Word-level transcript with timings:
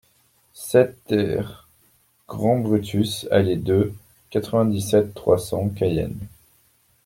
sept 0.55 0.97
TER 1.09 1.67
grand 2.27 2.57
Brutus 2.63 3.27
Allée 3.29 3.55
deux, 3.55 3.93
quatre-vingt-dix-sept, 4.31 5.13
trois 5.13 5.37
cents, 5.37 5.69
Cayenne 5.69 6.17